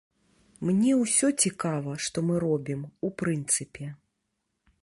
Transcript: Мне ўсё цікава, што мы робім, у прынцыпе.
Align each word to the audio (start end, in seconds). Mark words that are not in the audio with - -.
Мне 0.69 0.95
ўсё 1.01 1.27
цікава, 1.43 1.93
што 2.07 2.17
мы 2.31 2.41
робім, 2.47 2.81
у 3.09 3.15
прынцыпе. 3.23 3.85